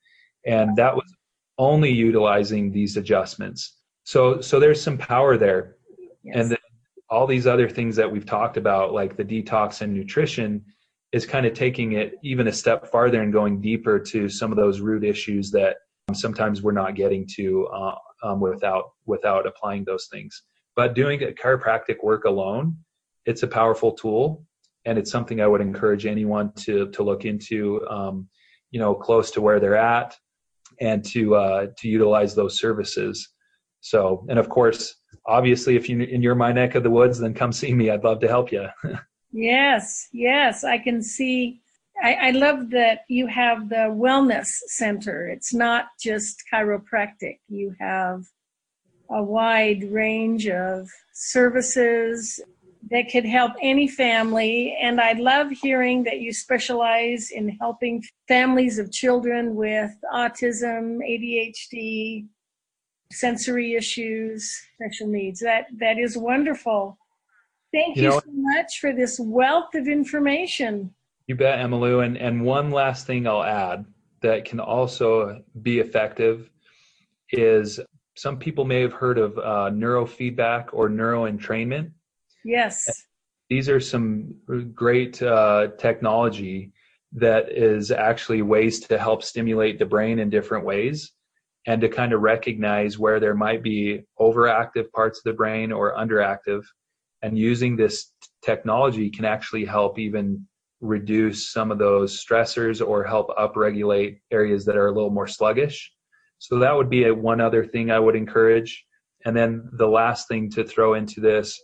and 0.45 0.75
that 0.77 0.95
was 0.95 1.09
only 1.57 1.91
utilizing 1.91 2.71
these 2.71 2.95
adjustments. 2.95 3.61
So 4.05 4.39
so 4.39 4.59
there's 4.61 4.81
some 4.81 4.97
power 4.97 5.37
there, 5.37 5.75
yes. 6.23 6.35
and 6.37 6.51
then 6.51 6.63
all 7.09 7.27
these 7.27 7.47
other 7.47 7.69
things 7.69 7.97
that 7.97 8.09
we've 8.09 8.25
talked 8.37 8.55
about, 8.55 8.93
like 8.93 9.17
the 9.17 9.25
detox 9.33 9.81
and 9.81 9.93
nutrition, 9.93 10.63
is 11.11 11.25
kind 11.25 11.45
of 11.45 11.53
taking 11.53 11.89
it 12.01 12.13
even 12.23 12.47
a 12.47 12.53
step 12.53 12.89
farther 12.89 13.21
and 13.21 13.33
going 13.33 13.59
deeper 13.59 13.99
to 13.99 14.29
some 14.29 14.51
of 14.53 14.57
those 14.57 14.79
root 14.79 15.03
issues 15.03 15.51
that 15.51 15.75
sometimes 16.13 16.61
we're 16.61 16.71
not 16.83 16.95
getting 16.95 17.27
to 17.35 17.67
uh, 17.67 17.95
um, 18.23 18.39
without 18.39 18.85
without 19.05 19.45
applying 19.45 19.83
those 19.83 20.07
things. 20.09 20.43
But 20.75 20.93
doing 20.93 21.19
chiropractic 21.19 22.03
work 22.03 22.25
alone, 22.25 22.77
it's 23.25 23.43
a 23.43 23.47
powerful 23.47 23.93
tool, 23.93 24.45
and 24.85 24.97
it's 24.97 25.11
something 25.11 25.41
I 25.41 25.47
would 25.47 25.61
encourage 25.61 26.05
anyone 26.05 26.51
to 26.57 26.89
to 26.91 27.03
look 27.03 27.25
into. 27.25 27.85
Um, 27.87 28.27
you 28.71 28.79
know, 28.79 28.93
close 28.93 29.31
to 29.31 29.41
where 29.41 29.59
they're 29.59 29.77
at, 29.77 30.17
and 30.81 31.03
to 31.05 31.35
uh, 31.35 31.67
to 31.77 31.87
utilize 31.87 32.35
those 32.35 32.59
services. 32.59 33.29
So, 33.81 34.25
and 34.29 34.39
of 34.39 34.49
course, 34.49 34.95
obviously, 35.25 35.75
if 35.75 35.87
you're 35.87 36.01
in 36.01 36.21
your 36.21 36.35
my 36.35 36.51
neck 36.51 36.75
of 36.75 36.83
the 36.83 36.89
woods, 36.89 37.19
then 37.19 37.33
come 37.33 37.51
see 37.51 37.73
me. 37.73 37.89
I'd 37.89 38.03
love 38.03 38.19
to 38.21 38.27
help 38.27 38.51
you. 38.51 38.67
yes, 39.31 40.07
yes, 40.11 40.63
I 40.63 40.77
can 40.77 41.01
see. 41.01 41.61
I, 42.03 42.13
I, 42.13 42.31
love 42.31 42.71
that 42.71 43.01
you 43.07 43.25
have 43.27 43.69
the 43.69 43.87
wellness 43.89 44.47
center. 44.67 45.29
It's 45.29 45.53
not 45.53 45.85
just 45.97 46.43
chiropractic. 46.51 47.39
You 47.47 47.73
have 47.79 48.25
a 49.09 49.21
wide 49.21 49.91
range 49.91 50.47
of 50.47 50.89
services 51.13 52.39
that 52.91 53.09
could 53.11 53.25
help 53.25 53.53
any 53.61 53.87
family. 53.87 54.77
And 54.79 55.01
I 55.01 55.13
love 55.13 55.49
hearing 55.49 56.03
that 56.03 56.19
you 56.19 56.31
specialize 56.31 57.31
in 57.31 57.49
helping 57.49 58.03
families 58.27 58.77
of 58.77 58.91
children 58.91 59.55
with 59.55 59.91
autism, 60.13 60.99
ADHD, 60.99 62.27
sensory 63.11 63.73
issues, 63.73 64.61
special 64.75 65.07
needs. 65.07 65.39
That 65.39 65.65
that 65.79 65.97
is 65.97 66.17
wonderful. 66.17 66.97
Thank 67.73 67.97
you, 67.97 68.03
you 68.03 68.09
know, 68.09 68.19
so 68.19 68.31
much 68.31 68.79
for 68.79 68.93
this 68.93 69.19
wealth 69.19 69.73
of 69.73 69.87
information. 69.87 70.93
You 71.27 71.35
bet, 71.35 71.59
Emmylou. 71.59 72.05
And 72.05 72.17
and 72.17 72.43
one 72.43 72.71
last 72.71 73.07
thing 73.07 73.27
I'll 73.27 73.43
add 73.43 73.85
that 74.21 74.45
can 74.45 74.59
also 74.59 75.43
be 75.61 75.79
effective 75.79 76.49
is 77.31 77.79
some 78.15 78.37
people 78.37 78.65
may 78.65 78.81
have 78.81 78.93
heard 78.93 79.17
of 79.17 79.37
uh, 79.37 79.69
neurofeedback 79.71 80.67
or 80.71 80.89
neuroentrainment. 80.89 81.91
Yes. 82.43 82.85
These 83.49 83.69
are 83.69 83.79
some 83.79 84.33
great 84.73 85.21
uh, 85.21 85.69
technology 85.77 86.71
that 87.13 87.51
is 87.51 87.91
actually 87.91 88.41
ways 88.41 88.79
to 88.79 88.97
help 88.97 89.23
stimulate 89.23 89.79
the 89.79 89.85
brain 89.85 90.19
in 90.19 90.29
different 90.29 90.65
ways 90.65 91.11
and 91.67 91.81
to 91.81 91.89
kind 91.89 92.13
of 92.13 92.21
recognize 92.21 92.97
where 92.97 93.19
there 93.19 93.35
might 93.35 93.63
be 93.63 94.03
overactive 94.19 94.91
parts 94.91 95.19
of 95.19 95.23
the 95.23 95.33
brain 95.33 95.71
or 95.71 95.95
underactive. 95.95 96.63
And 97.21 97.37
using 97.37 97.75
this 97.75 98.11
technology 98.43 99.09
can 99.09 99.25
actually 99.25 99.65
help 99.65 99.97
even 99.97 100.47
reduce 100.81 101.51
some 101.51 101.71
of 101.71 101.79
those 101.79 102.23
stressors 102.23 102.85
or 102.85 103.03
help 103.03 103.29
upregulate 103.37 104.19
areas 104.31 104.65
that 104.65 104.77
are 104.77 104.87
a 104.87 104.91
little 104.91 105.09
more 105.09 105.27
sluggish 105.27 105.91
so 106.39 106.59
that 106.59 106.75
would 106.75 106.89
be 106.89 107.05
a, 107.05 107.13
one 107.13 107.41
other 107.41 107.65
thing 107.65 107.91
I 107.91 107.99
would 107.99 108.15
encourage. 108.15 108.85
And 109.25 109.35
then 109.35 109.69
the 109.73 109.87
last 109.87 110.27
thing 110.27 110.49
to 110.51 110.63
throw 110.63 110.93
into 110.93 111.19
this 111.19 111.59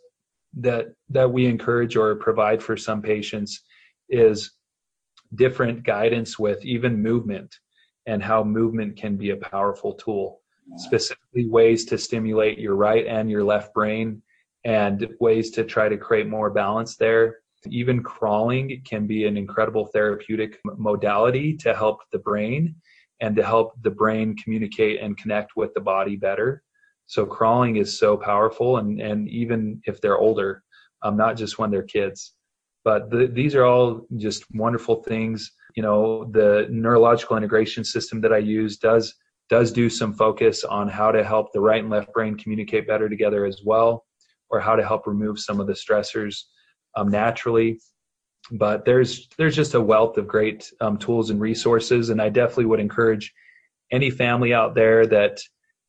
that 0.60 0.88
that 1.10 1.32
we 1.32 1.46
encourage 1.46 1.96
or 1.96 2.16
provide 2.16 2.62
for 2.62 2.76
some 2.76 3.02
patients 3.02 3.62
is 4.10 4.52
different 5.36 5.84
guidance 5.86 6.38
with 6.38 6.64
even 6.66 7.02
movement 7.02 7.56
and 8.06 8.22
how 8.22 8.44
movement 8.44 8.98
can 8.98 9.16
be 9.16 9.30
a 9.30 9.38
powerful 9.38 9.94
tool. 9.94 10.42
Specifically 10.78 11.48
ways 11.50 11.86
to 11.86 11.98
stimulate 11.98 12.58
your 12.58 12.76
right 12.76 13.06
and 13.06 13.30
your 13.30 13.44
left 13.44 13.74
brain 13.74 14.22
and 14.64 15.08
ways 15.20 15.52
to 15.52 15.64
try 15.64 15.90
to 15.90 15.98
create 15.98 16.28
more 16.28 16.50
balance 16.50 16.96
there. 16.96 17.38
Even 17.68 18.02
crawling 18.02 18.82
can 18.86 19.06
be 19.06 19.26
an 19.26 19.38
incredible 19.38 19.86
therapeutic 19.88 20.60
modality 20.78 21.56
to 21.58 21.74
help 21.74 22.00
the 22.12 22.20
brain 22.20 22.76
and 23.22 23.36
to 23.36 23.44
help 23.44 23.74
the 23.84 23.92
brain 23.92 24.36
communicate 24.36 25.00
and 25.02 25.18
connect 25.18 25.56
with 25.56 25.74
the 25.74 25.80
body 25.80 26.16
better. 26.16 26.64
So 27.06 27.26
crawling 27.26 27.78
is 27.78 27.98
so 27.98 28.18
powerful, 28.18 28.78
and 28.78 29.00
and 29.02 29.30
even 29.30 29.82
if 29.86 30.02
they're 30.02 30.18
older, 30.18 30.64
um, 31.04 31.16
not 31.18 31.38
just 31.38 31.60
when 31.60 31.72
they're 31.72 31.84
kids. 31.84 32.34
But 32.84 33.12
the, 33.12 33.28
these 33.28 33.54
are 33.54 33.66
all 33.66 34.08
just 34.18 34.44
wonderful 34.54 35.04
things. 35.04 35.52
You 35.76 35.84
know, 35.84 36.26
the 36.32 36.68
neurological 36.70 37.38
integration 37.38 37.84
system 37.84 38.22
that 38.22 38.34
I 38.34 38.38
use 38.38 38.78
does 38.78 39.14
does 39.50 39.72
do 39.72 39.90
some 39.90 40.14
focus 40.14 40.64
on 40.64 40.88
how 40.88 41.12
to 41.12 41.24
help 41.24 41.52
the 41.52 41.60
right 41.60 41.82
and 41.82 41.92
left 41.92 42.14
brain 42.14 42.38
communicate 42.38 42.88
better 42.88 43.10
together 43.10 43.46
as 43.46 43.62
well, 43.66 44.06
or 44.50 44.60
how 44.60 44.76
to 44.76 44.86
help 44.86 45.06
remove 45.06 45.40
some 45.40 45.60
of 45.60 45.68
the 45.68 45.74
stressors 45.74 46.44
um, 46.96 47.10
naturally. 47.10 47.80
But 48.50 48.86
there's 48.86 49.28
there's 49.38 49.56
just 49.56 49.76
a 49.76 49.82
wealth 49.82 50.18
of 50.18 50.28
great 50.28 50.72
um, 50.82 50.98
tools 50.98 51.30
and 51.30 51.40
resources, 51.40 52.10
and 52.10 52.22
I 52.22 52.30
definitely 52.30 52.66
would 52.66 52.80
encourage 52.80 53.34
any 53.92 54.10
family 54.10 54.54
out 54.54 54.74
there 54.74 55.06
that 55.08 55.42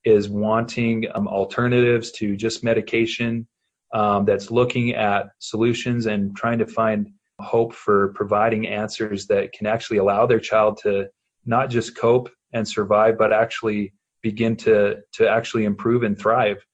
is 0.04 0.28
wanting 0.28 1.06
um, 1.14 1.28
alternatives 1.28 2.10
to 2.10 2.36
just 2.36 2.64
medication 2.64 3.46
um, 3.94 4.24
that's 4.24 4.50
looking 4.50 4.94
at 4.94 5.26
solutions 5.38 6.06
and 6.06 6.36
trying 6.36 6.58
to 6.58 6.66
find 6.66 7.08
hope 7.38 7.72
for 7.72 8.12
providing 8.14 8.66
answers 8.66 9.26
that 9.26 9.52
can 9.52 9.66
actually 9.66 9.98
allow 9.98 10.26
their 10.26 10.40
child 10.40 10.78
to 10.82 11.06
not 11.44 11.70
just 11.70 11.96
cope 11.96 12.30
and 12.52 12.66
survive, 12.66 13.18
but 13.18 13.32
actually 13.32 13.92
begin 14.22 14.56
to 14.56 14.96
to 15.12 15.28
actually 15.28 15.64
improve 15.64 16.02
and 16.02 16.18
thrive. 16.18 16.64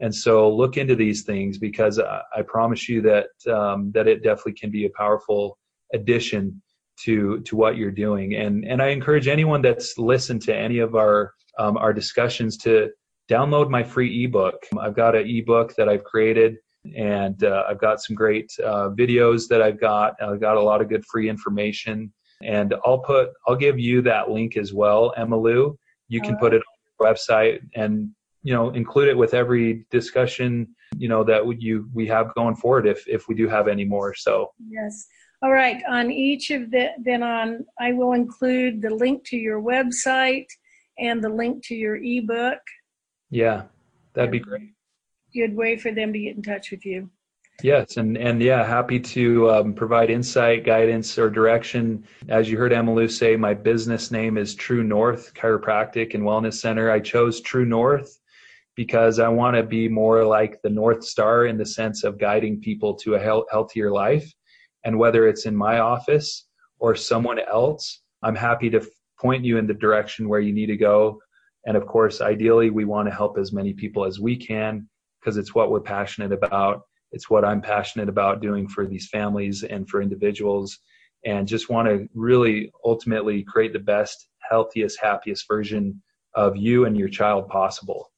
And 0.00 0.14
so 0.14 0.54
look 0.54 0.76
into 0.76 0.94
these 0.94 1.22
things 1.22 1.58
because 1.58 1.98
I, 1.98 2.20
I 2.36 2.42
promise 2.42 2.88
you 2.88 3.00
that 3.02 3.28
um, 3.52 3.90
that 3.92 4.06
it 4.06 4.22
definitely 4.22 4.54
can 4.54 4.70
be 4.70 4.86
a 4.86 4.90
powerful 4.90 5.58
addition 5.94 6.62
to 7.04 7.40
to 7.40 7.56
what 7.56 7.76
you're 7.76 7.90
doing. 7.90 8.34
And 8.34 8.64
and 8.64 8.82
I 8.82 8.88
encourage 8.88 9.28
anyone 9.28 9.62
that's 9.62 9.96
listened 9.98 10.42
to 10.42 10.56
any 10.56 10.78
of 10.78 10.94
our 10.94 11.32
um, 11.58 11.76
our 11.76 11.92
discussions 11.92 12.56
to 12.58 12.90
download 13.30 13.70
my 13.70 13.82
free 13.82 14.24
ebook. 14.24 14.62
I've 14.78 14.94
got 14.94 15.16
an 15.16 15.26
ebook 15.26 15.74
that 15.76 15.88
I've 15.88 16.04
created 16.04 16.56
and 16.94 17.42
uh, 17.42 17.64
I've 17.68 17.80
got 17.80 18.00
some 18.00 18.14
great 18.14 18.52
uh, 18.64 18.90
videos 18.90 19.48
that 19.48 19.62
I've 19.62 19.80
got. 19.80 20.14
I've 20.22 20.40
got 20.40 20.56
a 20.56 20.62
lot 20.62 20.80
of 20.80 20.88
good 20.88 21.04
free 21.06 21.28
information, 21.28 22.12
and 22.42 22.74
I'll 22.84 22.98
put 22.98 23.30
I'll 23.46 23.56
give 23.56 23.78
you 23.78 24.02
that 24.02 24.30
link 24.30 24.56
as 24.56 24.72
well, 24.72 25.12
Emmylou. 25.18 25.76
You 26.08 26.20
can 26.20 26.36
put 26.36 26.54
it 26.54 26.58
on 26.62 27.06
your 27.06 27.14
website 27.14 27.58
and 27.74 28.10
you 28.46 28.54
know 28.54 28.70
include 28.70 29.08
it 29.08 29.16
with 29.16 29.34
every 29.34 29.84
discussion 29.90 30.68
you 30.96 31.08
know 31.08 31.24
that 31.24 31.42
you 31.60 31.90
we 31.92 32.06
have 32.06 32.32
going 32.34 32.54
forward 32.54 32.86
if 32.86 33.06
if 33.08 33.26
we 33.28 33.34
do 33.34 33.48
have 33.48 33.66
any 33.66 33.84
more. 33.84 34.14
So 34.14 34.52
yes. 34.70 35.08
All 35.42 35.52
right. 35.52 35.82
On 35.88 36.10
each 36.12 36.50
of 36.50 36.70
the 36.70 36.90
then 37.04 37.22
on 37.24 37.66
I 37.80 37.92
will 37.92 38.12
include 38.12 38.80
the 38.80 38.94
link 39.04 39.24
to 39.30 39.36
your 39.36 39.60
website 39.60 40.46
and 40.98 41.22
the 41.22 41.28
link 41.28 41.64
to 41.66 41.74
your 41.74 41.96
ebook. 41.96 42.60
Yeah, 43.30 43.64
that'd 44.14 44.30
be 44.30 44.38
great 44.38 44.70
good 45.34 45.54
way 45.54 45.76
for 45.76 45.90
them 45.90 46.12
to 46.12 46.18
get 46.18 46.36
in 46.36 46.42
touch 46.42 46.70
with 46.70 46.86
you. 46.86 47.10
Yes, 47.62 47.96
and 47.96 48.16
and 48.16 48.40
yeah, 48.40 48.64
happy 48.64 49.00
to 49.00 49.50
um, 49.50 49.74
provide 49.74 50.08
insight, 50.08 50.64
guidance, 50.64 51.18
or 51.18 51.30
direction. 51.30 52.04
As 52.28 52.48
you 52.48 52.58
heard 52.58 52.72
Emily 52.72 53.08
say, 53.08 53.34
my 53.34 53.54
business 53.54 54.10
name 54.10 54.38
is 54.38 54.54
True 54.54 54.84
North 54.84 55.32
Chiropractic 55.34 56.14
and 56.14 56.22
Wellness 56.22 56.54
Center. 56.54 56.90
I 56.90 57.00
chose 57.00 57.40
True 57.40 57.64
North 57.64 58.20
because 58.76 59.18
I 59.18 59.28
want 59.28 59.56
to 59.56 59.62
be 59.62 59.88
more 59.88 60.24
like 60.24 60.60
the 60.62 60.70
North 60.70 61.02
Star 61.02 61.46
in 61.46 61.56
the 61.56 61.66
sense 61.66 62.04
of 62.04 62.18
guiding 62.18 62.60
people 62.60 62.94
to 62.96 63.14
a 63.14 63.44
healthier 63.50 63.90
life. 63.90 64.30
And 64.84 64.98
whether 64.98 65.26
it's 65.26 65.46
in 65.46 65.56
my 65.56 65.80
office 65.80 66.46
or 66.78 66.94
someone 66.94 67.40
else, 67.40 68.02
I'm 68.22 68.36
happy 68.36 68.70
to 68.70 68.86
point 69.18 69.44
you 69.44 69.56
in 69.56 69.66
the 69.66 69.74
direction 69.74 70.28
where 70.28 70.40
you 70.40 70.52
need 70.52 70.66
to 70.66 70.76
go. 70.76 71.18
And 71.64 71.76
of 71.76 71.86
course, 71.86 72.20
ideally, 72.20 72.70
we 72.70 72.84
want 72.84 73.08
to 73.08 73.14
help 73.14 73.38
as 73.38 73.52
many 73.52 73.72
people 73.72 74.04
as 74.04 74.20
we 74.20 74.36
can 74.36 74.88
because 75.18 75.38
it's 75.38 75.54
what 75.54 75.70
we're 75.70 75.80
passionate 75.80 76.32
about. 76.32 76.82
It's 77.12 77.30
what 77.30 77.44
I'm 77.44 77.62
passionate 77.62 78.08
about 78.08 78.42
doing 78.42 78.68
for 78.68 78.86
these 78.86 79.08
families 79.08 79.64
and 79.64 79.88
for 79.88 80.02
individuals, 80.02 80.78
and 81.24 81.48
just 81.48 81.70
want 81.70 81.88
to 81.88 82.06
really 82.14 82.70
ultimately 82.84 83.42
create 83.42 83.72
the 83.72 83.78
best, 83.78 84.28
healthiest, 84.48 85.00
happiest 85.00 85.48
version 85.48 86.02
of 86.34 86.56
you 86.56 86.84
and 86.84 86.96
your 86.96 87.08
child 87.08 87.48
possible. 87.48 88.10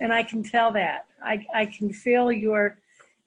And 0.00 0.12
I 0.12 0.22
can 0.22 0.42
tell 0.42 0.72
that. 0.72 1.06
I, 1.22 1.44
I 1.54 1.66
can 1.66 1.92
feel 1.92 2.30
your 2.30 2.78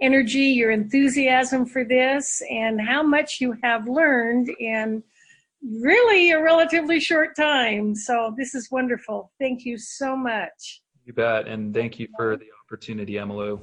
energy, 0.02 0.40
your 0.44 0.72
enthusiasm 0.72 1.66
for 1.66 1.84
this, 1.84 2.42
and 2.50 2.80
how 2.80 3.02
much 3.02 3.42
you 3.42 3.58
have 3.64 3.88
learned 3.88 4.50
in 4.60 5.04
really 5.64 6.32
a 6.32 6.42
relatively 6.42 7.00
short 7.00 7.36
time. 7.36 7.96
So 7.96 8.34
this 8.38 8.54
is 8.54 8.70
wonderful. 8.70 9.32
Thank 9.40 9.66
you 9.66 9.78
so 9.78 10.16
much. 10.16 10.82
You 11.06 11.14
bet. 11.14 11.48
And 11.48 11.74
thank 11.74 12.00
you 12.00 12.08
for 12.16 12.38
the 12.38 12.48
opportunity, 12.66 13.14
Emmylou. 13.14 13.60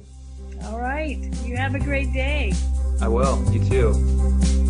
All 0.65 0.79
right. 0.79 1.17
You 1.43 1.55
have 1.57 1.75
a 1.75 1.79
great 1.79 2.11
day. 2.11 2.53
I 3.01 3.07
will. 3.07 3.43
You 3.53 3.63
too. 3.63 4.64